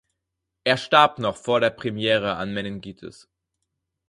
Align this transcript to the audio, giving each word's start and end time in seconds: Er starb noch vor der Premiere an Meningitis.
Er 0.63 0.77
starb 0.77 1.19
noch 1.19 1.37
vor 1.37 1.59
der 1.59 1.69
Premiere 1.69 2.35
an 2.35 2.55
Meningitis. 2.55 3.29